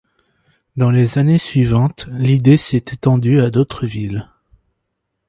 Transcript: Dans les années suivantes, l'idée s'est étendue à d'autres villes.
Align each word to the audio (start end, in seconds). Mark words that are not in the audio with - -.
Dans 0.77 0.89
les 0.89 1.19
années 1.19 1.37
suivantes, 1.37 2.07
l'idée 2.09 2.57
s'est 2.57 2.77
étendue 2.77 3.39
à 3.39 3.51
d'autres 3.51 3.85
villes. 3.85 4.31